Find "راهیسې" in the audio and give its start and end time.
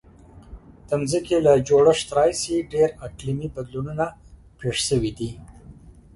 2.17-2.55